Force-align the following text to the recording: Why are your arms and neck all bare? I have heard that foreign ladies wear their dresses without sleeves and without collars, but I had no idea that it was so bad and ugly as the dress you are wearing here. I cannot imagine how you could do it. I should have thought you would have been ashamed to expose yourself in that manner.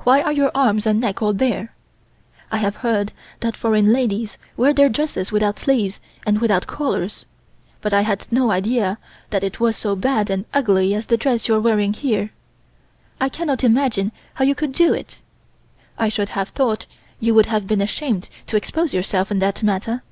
Why 0.00 0.22
are 0.22 0.32
your 0.32 0.50
arms 0.56 0.86
and 0.86 0.98
neck 1.00 1.22
all 1.22 1.32
bare? 1.32 1.72
I 2.50 2.56
have 2.56 2.74
heard 2.74 3.12
that 3.38 3.56
foreign 3.56 3.92
ladies 3.92 4.36
wear 4.56 4.72
their 4.72 4.88
dresses 4.88 5.30
without 5.30 5.56
sleeves 5.60 6.00
and 6.26 6.40
without 6.40 6.66
collars, 6.66 7.26
but 7.80 7.92
I 7.92 8.00
had 8.02 8.26
no 8.32 8.50
idea 8.50 8.98
that 9.30 9.44
it 9.44 9.60
was 9.60 9.76
so 9.76 9.94
bad 9.94 10.30
and 10.30 10.46
ugly 10.52 10.94
as 10.96 11.06
the 11.06 11.16
dress 11.16 11.46
you 11.46 11.54
are 11.54 11.60
wearing 11.60 11.92
here. 11.92 12.30
I 13.20 13.28
cannot 13.28 13.62
imagine 13.62 14.10
how 14.34 14.44
you 14.44 14.56
could 14.56 14.72
do 14.72 14.92
it. 14.94 15.22
I 15.96 16.08
should 16.08 16.30
have 16.30 16.48
thought 16.48 16.86
you 17.20 17.32
would 17.34 17.46
have 17.46 17.68
been 17.68 17.80
ashamed 17.80 18.28
to 18.48 18.56
expose 18.56 18.92
yourself 18.92 19.30
in 19.30 19.38
that 19.38 19.62
manner. 19.62 20.02